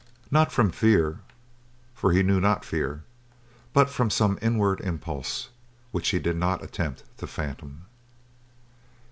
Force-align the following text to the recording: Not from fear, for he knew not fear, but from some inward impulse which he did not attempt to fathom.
Not 0.31 0.51
from 0.51 0.71
fear, 0.71 1.19
for 1.93 2.11
he 2.11 2.23
knew 2.23 2.41
not 2.41 2.65
fear, 2.65 3.03
but 3.71 3.87
from 3.87 4.09
some 4.09 4.39
inward 4.41 4.79
impulse 4.81 5.49
which 5.91 6.09
he 6.09 6.17
did 6.17 6.37
not 6.37 6.63
attempt 6.63 7.03
to 7.19 7.27
fathom. 7.27 7.83